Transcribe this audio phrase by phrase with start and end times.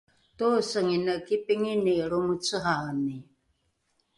[0.37, 3.15] toesengine kipingini lromecehaeni